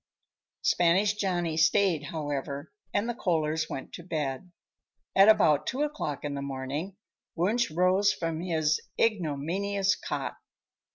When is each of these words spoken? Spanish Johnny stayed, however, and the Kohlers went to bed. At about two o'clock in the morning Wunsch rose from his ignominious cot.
Spanish 0.63 1.13
Johnny 1.13 1.55
stayed, 1.55 2.05
however, 2.05 2.71
and 2.91 3.07
the 3.07 3.13
Kohlers 3.13 3.69
went 3.69 3.93
to 3.93 4.03
bed. 4.03 4.51
At 5.15 5.29
about 5.29 5.67
two 5.67 5.83
o'clock 5.83 6.23
in 6.25 6.33
the 6.33 6.41
morning 6.41 6.97
Wunsch 7.35 7.69
rose 7.69 8.11
from 8.11 8.41
his 8.41 8.81
ignominious 8.99 9.95
cot. 9.95 10.37